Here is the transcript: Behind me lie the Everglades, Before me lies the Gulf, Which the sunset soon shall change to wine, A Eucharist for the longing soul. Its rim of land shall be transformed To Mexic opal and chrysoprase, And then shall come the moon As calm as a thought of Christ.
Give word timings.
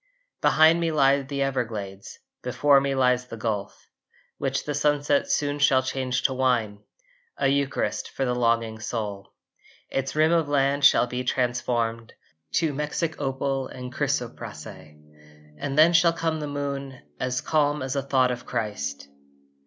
Behind 0.41 0.79
me 0.79 0.91
lie 0.91 1.21
the 1.21 1.43
Everglades, 1.43 2.17
Before 2.41 2.81
me 2.81 2.95
lies 2.95 3.27
the 3.27 3.37
Gulf, 3.37 3.85
Which 4.39 4.65
the 4.65 4.73
sunset 4.73 5.29
soon 5.29 5.59
shall 5.59 5.83
change 5.83 6.23
to 6.23 6.33
wine, 6.33 6.79
A 7.37 7.49
Eucharist 7.49 8.09
for 8.09 8.25
the 8.25 8.33
longing 8.33 8.79
soul. 8.79 9.31
Its 9.91 10.15
rim 10.15 10.31
of 10.31 10.49
land 10.49 10.83
shall 10.85 11.05
be 11.05 11.23
transformed 11.23 12.15
To 12.53 12.73
Mexic 12.73 13.13
opal 13.19 13.67
and 13.67 13.93
chrysoprase, 13.93 14.65
And 14.65 15.77
then 15.77 15.93
shall 15.93 16.13
come 16.13 16.39
the 16.39 16.47
moon 16.47 16.99
As 17.19 17.39
calm 17.41 17.83
as 17.83 17.95
a 17.95 18.01
thought 18.01 18.31
of 18.31 18.43
Christ. 18.43 19.07